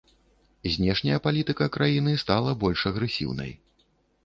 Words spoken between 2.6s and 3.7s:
больш агрэсіўнай.